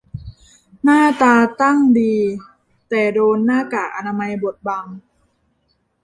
[0.83, 2.15] หน้าตาตั้งดี
[2.89, 4.85] แต่โดนหน้ากากอนามัยบดบัง